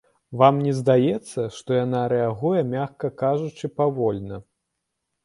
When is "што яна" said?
1.57-2.01